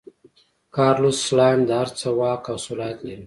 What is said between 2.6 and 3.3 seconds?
صلاحیت لري.